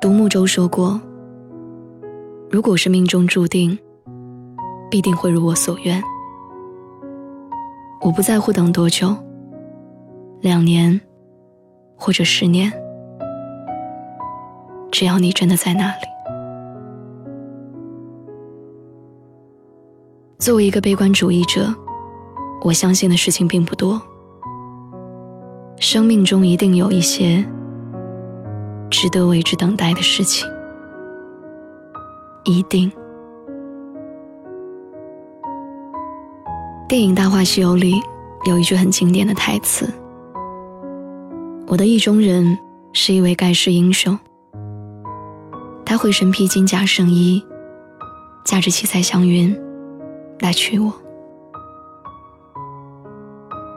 [0.00, 1.00] 独木舟说过
[2.50, 3.76] ：“如果是命中注定，
[4.88, 6.00] 必定会如我所愿。
[8.00, 9.12] 我不在乎等多久，
[10.40, 11.00] 两年，
[11.96, 12.72] 或者十年，
[14.92, 16.02] 只要你真的在那里。”
[20.38, 21.74] 作为一个悲观主义者，
[22.62, 24.00] 我相信的事情并不多。
[25.80, 27.44] 生命中一定有一些。
[28.90, 30.48] 值得为之等待的事情，
[32.44, 32.90] 一定。
[36.88, 38.00] 电影《大话西游》里
[38.46, 39.92] 有一句很经典的台词
[41.68, 42.58] ：“我的意中人
[42.94, 44.18] 是一位盖世英雄，
[45.84, 47.44] 他会身披金甲圣衣，
[48.44, 49.54] 驾着七彩祥云
[50.40, 50.90] 来娶我。”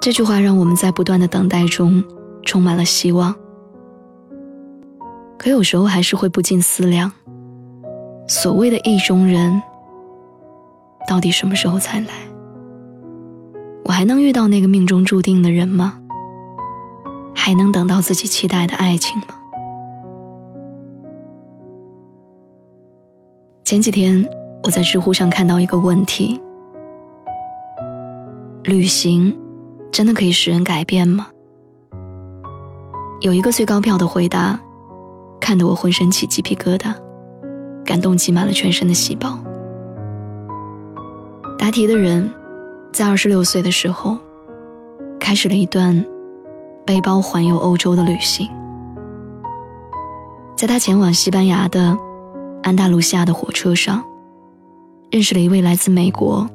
[0.00, 2.02] 这句话让我们在不断的等待中
[2.42, 3.34] 充满了希望。
[5.44, 7.12] 可有时候还是会不禁思量：
[8.26, 9.60] 所谓的意中人，
[11.06, 12.06] 到底什么时候才来？
[13.84, 16.00] 我还能遇到那个命中注定的人吗？
[17.34, 19.26] 还能等到自己期待的爱情吗？
[23.66, 24.26] 前几天
[24.62, 26.40] 我在知乎上看到一个问题：
[28.62, 29.36] 旅行
[29.92, 31.26] 真的可以使人改变吗？
[33.20, 34.58] 有一个最高票的回答。
[35.44, 36.94] 看得我浑身起鸡皮疙瘩，
[37.84, 39.38] 感动挤满了全身的细胞。
[41.58, 42.32] 答题的人
[42.94, 44.16] 在二十六岁的时候，
[45.20, 46.02] 开始了一段
[46.86, 48.48] 背包环游欧洲的旅行。
[50.56, 51.94] 在他前往西班牙的
[52.62, 54.02] 安达卢西亚的火车上，
[55.10, 56.48] 认识了一位来自美国，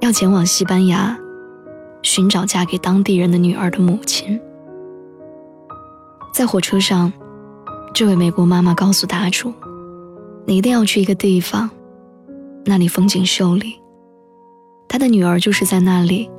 [0.00, 1.14] 要前往西班牙
[2.00, 4.40] 寻找嫁给当地人的女儿的母亲。
[6.32, 7.12] 在火车上。
[7.98, 9.52] 这位美国妈妈告诉答主
[10.46, 11.68] ：“你一定要去一个地方，
[12.64, 13.74] 那里风景秀丽。
[14.86, 16.30] 她的女儿就是在那里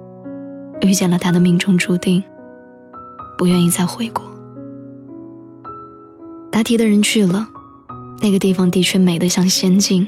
[0.80, 2.24] 遇见了她的命中注定，
[3.38, 4.24] 不愿意再回国。”
[6.50, 7.46] 答题的人去了，
[8.22, 10.08] 那个地方的确美得像仙境。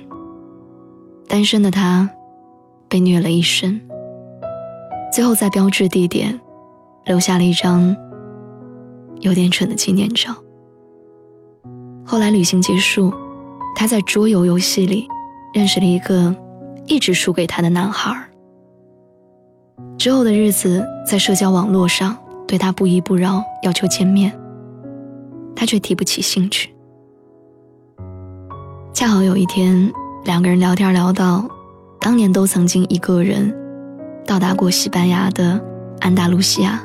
[1.27, 2.09] 单身的他
[2.87, 3.77] 被虐了一身，
[5.11, 6.39] 最后在标志地点
[7.03, 7.93] 留下了一张
[9.19, 10.33] 有点蠢的纪念照。
[12.05, 13.13] 后来旅行结束，
[13.75, 15.07] 他在桌游游戏里
[15.53, 16.35] 认识了一个
[16.87, 18.15] 一直输给他的男孩。
[19.97, 22.17] 之后的日子，在社交网络上
[22.47, 24.37] 对他不依不饶，要求见面，
[25.55, 26.73] 他却提不起兴趣。
[28.93, 29.91] 恰好有一天，
[30.25, 31.47] 两个人聊天聊到，
[31.99, 33.55] 当年都曾经一个人
[34.25, 35.59] 到达过西班牙的
[35.99, 36.81] 安达卢西亚。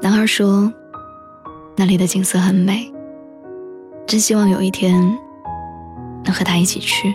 [0.00, 0.72] 男孩说，
[1.76, 2.91] 那里的景色很美。
[4.06, 5.00] 真希望有一天
[6.24, 7.14] 能和他一起去。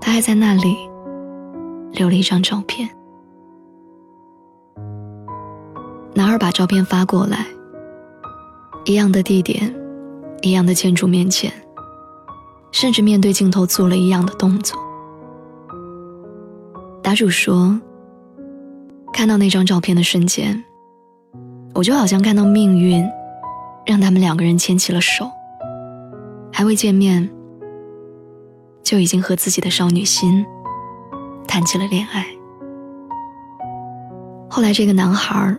[0.00, 0.76] 他还在那里
[1.92, 2.88] 留了一张照片。
[6.14, 7.44] 男孩把照片发过来，
[8.84, 9.74] 一样的地点，
[10.42, 11.52] 一样的建筑面前，
[12.72, 14.78] 甚至面对镜头做了一样的动作。
[17.02, 17.78] 答主说
[19.12, 20.64] ：“看到那张照片的瞬间，
[21.74, 23.06] 我就好像看到命运。”
[23.86, 25.30] 让他们两个人牵起了手，
[26.52, 27.30] 还未见面，
[28.82, 30.44] 就已经和自己的少女心
[31.46, 32.26] 谈起了恋爱。
[34.50, 35.56] 后来，这个男孩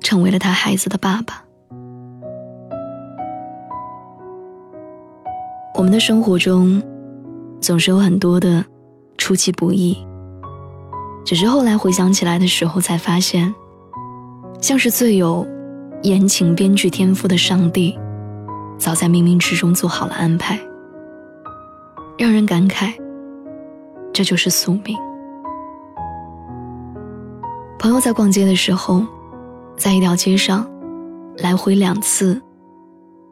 [0.00, 1.44] 成为了他孩子的爸爸。
[5.74, 6.82] 我们的生活中，
[7.60, 8.64] 总是有很多的
[9.16, 9.96] 出其不意，
[11.24, 13.54] 只是后来回想起来的时候，才发现，
[14.60, 15.46] 像是最有。
[16.02, 17.98] 言情编剧天赋的上帝，
[18.78, 20.58] 早在冥冥之中做好了安排，
[22.16, 22.94] 让人感慨，
[24.12, 24.96] 这就是宿命。
[27.80, 29.04] 朋友在逛街的时候，
[29.76, 30.64] 在一条街上
[31.38, 32.40] 来回两次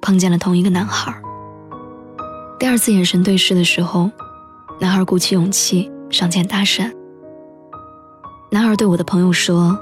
[0.00, 1.14] 碰见了同一个男孩。
[2.58, 4.10] 第二次眼神对视的时候，
[4.80, 6.92] 男孩鼓起勇气上前搭讪。
[8.50, 9.78] 男孩对我的朋友说：“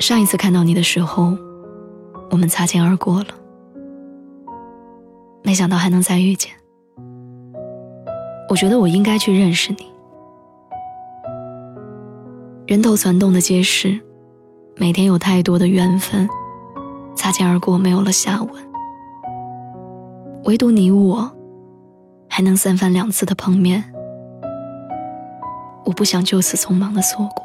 [0.00, 1.38] 上一次看到你的时候。”
[2.30, 3.26] 我们擦肩而过了。
[5.42, 6.52] 没想到还能再遇见。
[8.48, 9.86] 我觉得我应该去认识你。
[12.66, 14.00] 人头攒动的街市，
[14.76, 16.28] 每天有太多的缘分，
[17.16, 18.50] 擦肩而过没有了下文。
[20.44, 21.30] 唯独你我，
[22.28, 23.92] 还能三番两次的碰面。
[25.84, 27.44] 我不想就此匆忙的错过。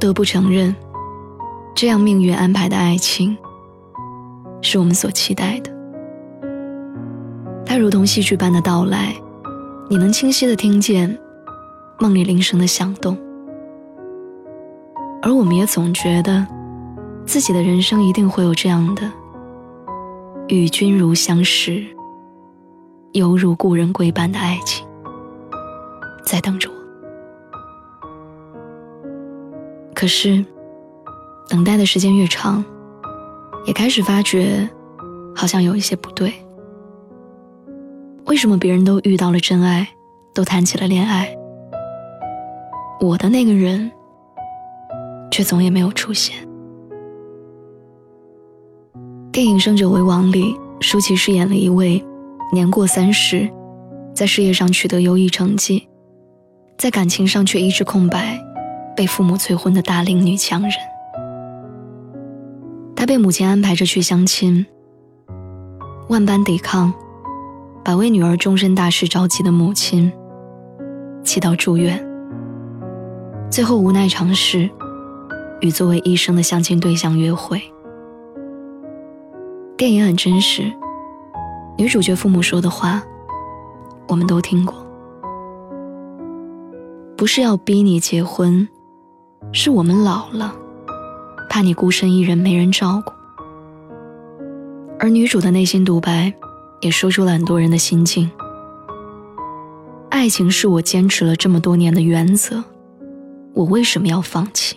[0.00, 0.74] 不得不承认，
[1.74, 3.36] 这样命运安排的爱情，
[4.62, 5.70] 是我们所期待的。
[7.66, 9.14] 它如同戏剧般的到来，
[9.90, 11.18] 你能清晰的听见
[11.98, 13.14] 梦里铃声的响动，
[15.20, 16.46] 而我们也总觉得，
[17.26, 19.02] 自己的人生一定会有这样的
[20.48, 21.84] 与君如相识。
[23.12, 24.88] 犹如故人归般的爱情，
[26.24, 26.79] 在等着我。
[30.00, 30.42] 可是，
[31.46, 32.64] 等待的时间越长，
[33.66, 34.66] 也开始发觉，
[35.36, 36.32] 好像有一些不对。
[38.24, 39.86] 为什么别人都遇到了真爱，
[40.32, 41.36] 都谈起了恋爱，
[42.98, 43.92] 我的那个人，
[45.30, 46.34] 却总也没有出现？
[49.30, 52.02] 电影《胜者为王》里，舒淇饰演了一位。
[52.54, 53.46] 年过三十，
[54.14, 55.86] 在事业上取得优异成绩，
[56.78, 58.39] 在感情上却一直空白，
[59.00, 60.72] 被父母催婚的大龄女强人。
[62.94, 64.66] 她被母亲安排着去相亲，
[66.10, 66.92] 万般抵抗，
[67.82, 70.12] 把为女儿终身大事着急的母亲
[71.24, 71.98] 气到住院，
[73.50, 74.68] 最后无奈尝试
[75.62, 77.58] 与作为医生的相亲对象约会。
[79.78, 80.70] 电影很真实。
[81.78, 83.02] 女主角父母说的话，
[84.08, 84.74] 我们都听过。
[87.16, 88.68] 不是要逼你结婚，
[89.52, 90.54] 是我们老了，
[91.48, 93.12] 怕你孤身一人没人照顾。
[94.98, 96.32] 而女主的内心独白，
[96.80, 98.30] 也说出了很多人的心境。
[100.10, 102.62] 爱情是我坚持了这么多年的原则，
[103.54, 104.76] 我为什么要放弃？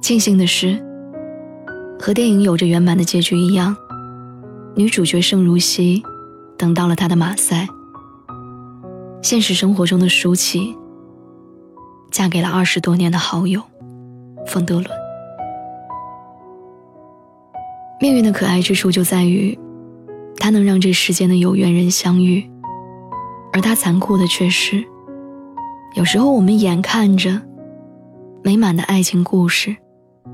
[0.00, 0.78] 庆幸的是，
[1.98, 3.74] 和电影有着圆满的结局一样。
[4.76, 6.02] 女主角盛如熙
[6.56, 7.66] 等到了她的马赛。
[9.22, 10.76] 现实生活中的舒淇
[12.10, 13.62] 嫁给了二十多年的好友
[14.46, 14.86] 冯德伦。
[18.00, 19.58] 命运的可爱之处就在于，
[20.36, 22.48] 它能让这世间的有缘人相遇，
[23.52, 24.84] 而它残酷的却是，
[25.94, 27.42] 有时候我们眼看着
[28.42, 29.76] 美满的爱情故事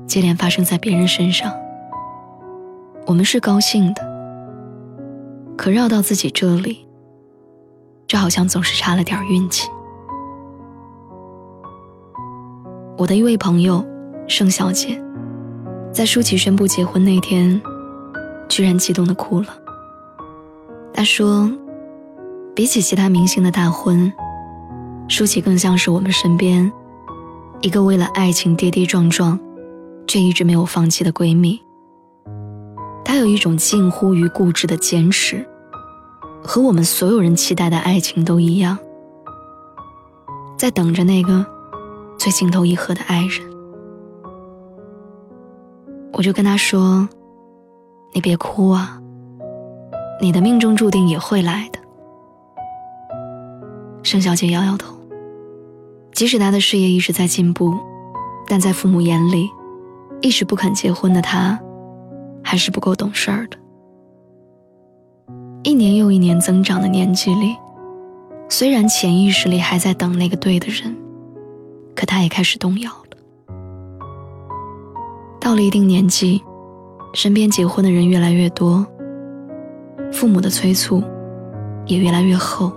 [0.05, 1.51] 接连发生在别人身上，
[3.07, 4.15] 我们是高兴的。
[5.57, 6.85] 可绕到自己这里，
[8.05, 9.67] 这好像总是差了点运气。
[12.97, 13.85] 我的一位朋友
[14.25, 14.97] 盛小姐，
[15.91, 17.61] 在舒淇宣布结婚那天，
[18.47, 19.47] 居然激动的哭了。
[20.93, 21.51] 她说
[22.55, 24.11] ：“比起其他明星的大婚，
[25.09, 26.71] 舒淇更像是我们身边
[27.59, 29.37] 一个为了爱情跌跌撞撞，
[30.07, 31.61] 却一直没有放弃的闺蜜。”
[33.03, 35.45] 她有一种近乎于固执的坚持，
[36.41, 38.77] 和我们所有人期待的爱情都一样，
[40.57, 41.45] 在等着那个
[42.17, 43.41] 最情投意合的爱人。
[46.13, 47.07] 我就跟他说
[48.13, 49.01] ：“你别哭啊，
[50.21, 51.79] 你的命中注定也会来的。”
[54.03, 54.95] 盛小姐摇摇头，
[56.13, 57.73] 即使她的事业一直在进步，
[58.47, 59.49] 但在父母眼里，
[60.21, 61.59] 一直不肯结婚的她。
[62.47, 63.57] 还是不够懂事儿的。
[65.63, 67.55] 一年又一年增长的年纪里，
[68.47, 70.95] 虽然潜意识里还在等那个对的人，
[71.95, 73.55] 可他也开始动摇了。
[75.39, 76.43] 到了一定年纪，
[77.13, 78.85] 身边结婚的人越来越多，
[80.11, 81.01] 父母的催促
[81.85, 82.71] 也越来越厚。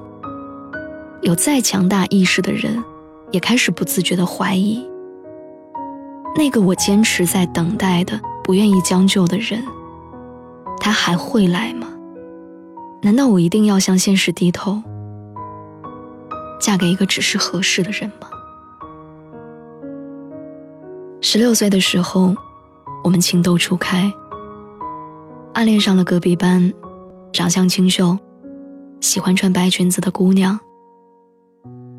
[1.22, 2.82] 有再强大意识的人，
[3.32, 4.86] 也开始不自觉的怀疑：
[6.36, 8.20] 那个我坚持在等待的。
[8.44, 9.62] 不愿意将就的人，
[10.80, 11.86] 他还会来吗？
[13.02, 14.82] 难道我一定要向现实低头，
[16.58, 18.28] 嫁给一个只是合适的人吗？
[21.20, 22.34] 十六岁的时候，
[23.02, 24.10] 我们情窦初开，
[25.52, 26.72] 暗恋上了隔壁班，
[27.32, 28.16] 长相清秀，
[29.00, 30.58] 喜欢穿白裙子的姑娘，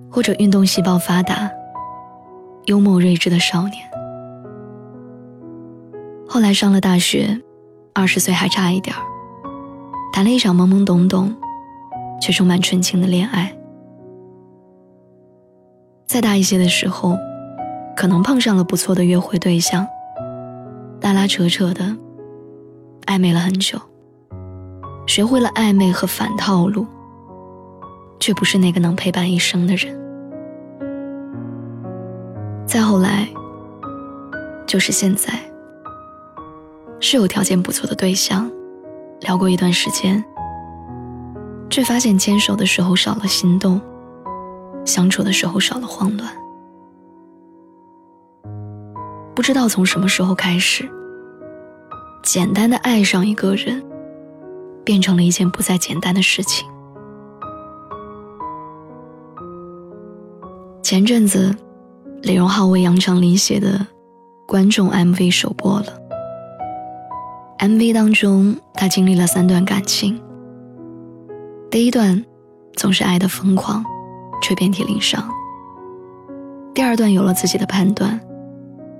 [0.09, 1.51] 或者运动细胞发达、
[2.65, 3.75] 幽默睿智的少年。
[6.27, 7.41] 后来上了大学，
[7.93, 9.03] 二十岁还差一点儿，
[10.13, 11.35] 谈了一场懵懵懂懂，
[12.21, 13.53] 却充满纯情的恋爱。
[16.07, 17.17] 再大一些的时候，
[17.95, 19.85] 可能碰上了不错的约会对象，
[21.01, 21.95] 拉拉扯扯的
[23.05, 23.77] 暧昧了很久，
[25.05, 26.85] 学会了暧昧和反套路，
[28.19, 29.99] 却不是那个能陪伴一生的人。
[32.65, 33.27] 再后来，
[34.65, 35.33] 就是现在，
[36.99, 38.49] 是有条件不错的对象，
[39.21, 40.23] 聊过一段时间，
[41.69, 43.81] 却发现牵手的时候少了心动，
[44.85, 46.31] 相处的时候少了慌乱。
[49.49, 50.87] 知道从什么时候开始，
[52.21, 53.83] 简单的爱上一个人，
[54.85, 56.69] 变成了一件不再简单的事情。
[60.83, 61.55] 前阵子。
[62.21, 63.87] 李荣浩为杨丞琳写的
[64.45, 65.85] 观众 MV 首播了。
[67.57, 70.21] MV 当中，他经历了三段感情。
[71.71, 72.23] 第一段
[72.75, 73.83] 总是爱的疯狂，
[74.43, 75.23] 却遍体鳞伤；
[76.75, 78.19] 第二段有了自己的判断，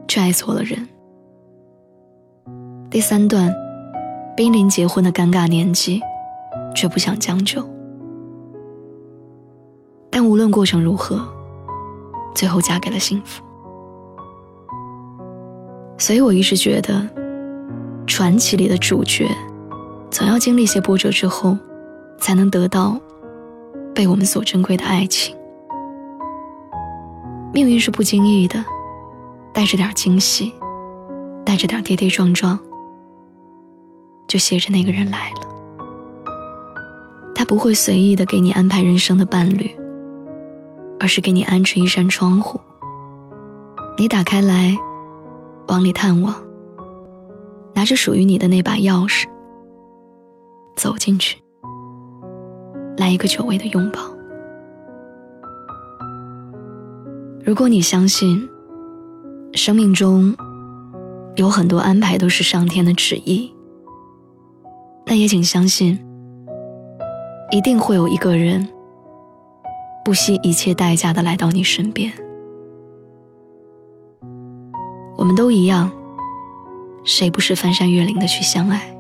[0.10, 0.80] 却爱错了人；
[2.90, 3.54] 第三段
[4.36, 6.02] 濒临结婚的尴尬年纪，
[6.76, 7.64] 却不想将就。
[10.10, 11.26] 但无论过程如何。
[12.36, 13.44] 最后嫁给了幸福，
[15.98, 17.06] 所以我一直觉得，
[18.08, 19.28] 传奇里的主角，
[20.10, 21.58] 总要经历些波折之后，
[22.18, 22.98] 才能得到
[23.94, 25.36] 被我们所珍贵的爱情。
[27.52, 28.64] 命运是不经意的，
[29.54, 30.54] 带着点惊喜，
[31.46, 32.58] 带着点跌跌撞撞，
[34.28, 35.42] 就携着那个人来了。
[37.36, 39.76] 他不会随意的给你安排人生的伴侣。
[41.02, 42.60] 而是给你安置一扇窗户，
[43.98, 44.78] 你打开来，
[45.70, 46.36] 往里探望，
[47.74, 49.26] 拿着属于你的那把钥匙，
[50.76, 51.42] 走进去，
[52.98, 54.02] 来一个久违的拥抱。
[57.46, 58.46] 如果你相信，
[59.60, 60.34] 生命中
[61.36, 63.54] 有很多安排都是上天的旨意，
[65.06, 66.00] 那也请相信，
[67.52, 68.66] 一定会有一个人。
[70.06, 72.10] 不惜一切代价的来到你身边，
[75.18, 75.92] 我们都一样，
[77.04, 78.96] 谁不是翻山越岭的去相爱？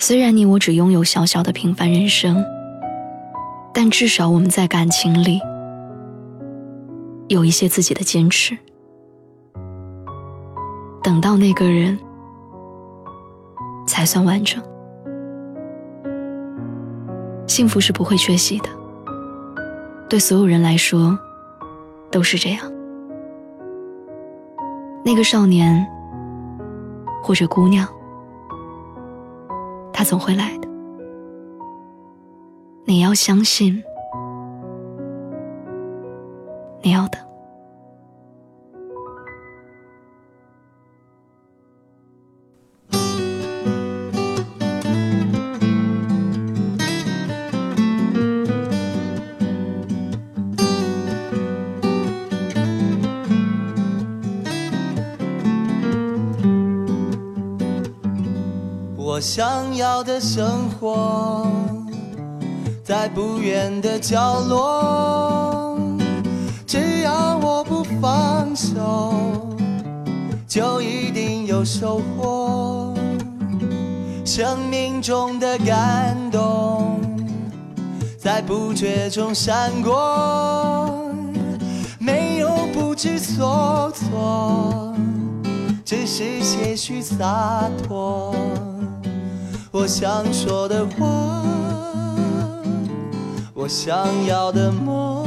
[0.00, 2.44] 虽然你我只拥有小小的平凡人生，
[3.72, 5.40] 但至少我们在感情里
[7.28, 8.56] 有一些自己的坚持。
[11.02, 11.98] 等到那个人，
[13.86, 14.62] 才算完整。
[17.46, 18.68] 幸福是不会缺席的。
[20.08, 21.18] 对所有人来说，
[22.10, 22.60] 都是这样。
[25.04, 25.86] 那个少年，
[27.22, 27.86] 或者姑娘，
[29.92, 30.68] 他总会来的。
[32.84, 33.82] 你要相信，
[36.82, 37.18] 你要的。
[58.96, 61.44] 我想要的生活，
[62.84, 65.37] 在不远的角落。
[68.58, 69.14] 手，
[70.48, 72.92] 就一定有收获。
[74.24, 77.00] 生命中的感动，
[78.18, 81.00] 在不觉中闪过，
[82.00, 84.92] 没有不知所措，
[85.84, 88.34] 只是些许洒脱。
[89.70, 91.44] 我想说的话，
[93.54, 93.96] 我想
[94.26, 95.17] 要的梦，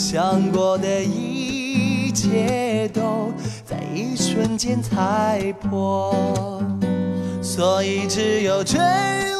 [0.00, 3.30] 想过的一切都
[3.66, 6.62] 在一瞬间踩破，
[7.42, 8.80] 所以只有坠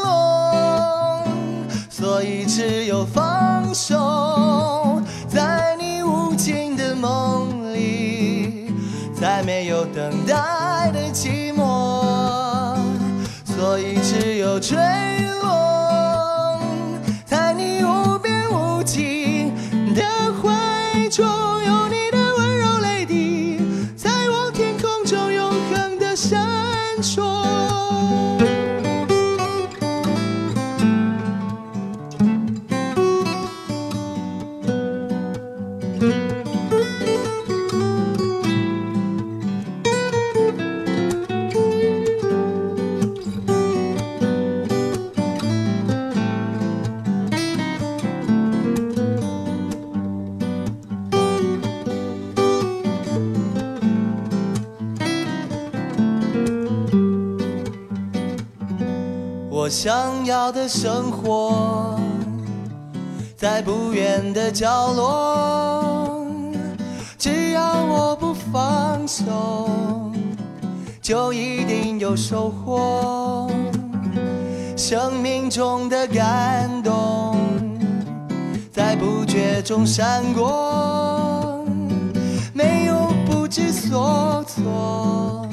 [0.04, 1.24] 落，
[1.88, 8.70] 所以只有放手，在你无尽的梦里，
[9.18, 12.76] 再没有等待的寂寞。
[13.46, 14.76] 所以只有坠
[26.20, 26.38] 闪
[27.00, 28.39] 烁。
[59.70, 61.96] 想要的生活，
[63.36, 66.26] 在不远的角落。
[67.16, 70.10] 只要我不放手，
[71.00, 73.48] 就一定有收获。
[74.76, 77.36] 生命中的感动，
[78.72, 81.64] 在不觉中闪过，
[82.52, 85.46] 没有不知所措，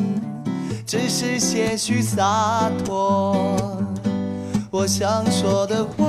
[0.87, 3.76] 只是些许洒脱。
[4.69, 6.05] 我想说的话，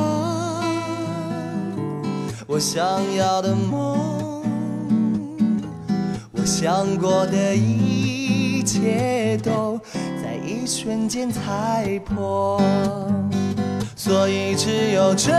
[2.46, 2.84] 我想
[3.14, 4.42] 要的梦，
[6.32, 9.80] 我想过的一切都
[10.22, 12.60] 在一瞬间踩破，
[13.94, 15.32] 所以只有坠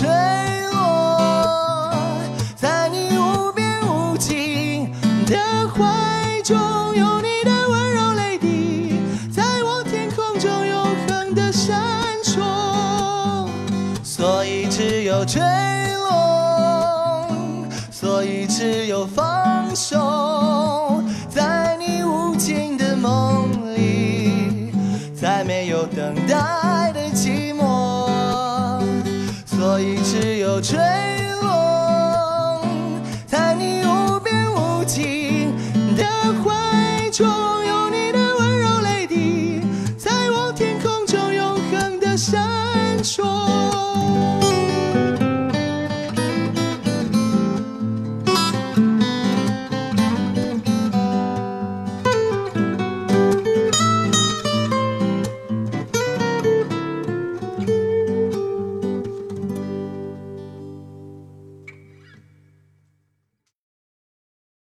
[0.00, 0.08] 坠
[0.72, 1.92] 落，
[2.56, 4.88] 在你无边无际
[5.26, 5.36] 的
[5.68, 6.56] 怀中，
[6.94, 8.98] 有你的温柔泪滴，
[9.30, 11.78] 在我天空中永恒的闪
[12.24, 13.46] 烁。
[14.02, 15.42] 所以只有坠